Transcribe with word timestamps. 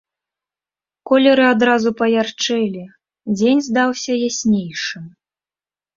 Колеры 1.09 1.43
адразу 1.55 1.93
паярчэлі, 2.01 2.83
дзень 3.37 3.61
здаўся 3.69 4.13
яснейшым. 4.29 5.05